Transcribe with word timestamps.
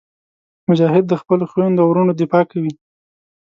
مجاهد 0.69 1.03
د 1.07 1.13
خپلو 1.21 1.43
خویندو 1.51 1.81
او 1.83 1.89
وروڼو 1.89 2.11
دفاع 2.21 2.43
کوي. 2.51 2.73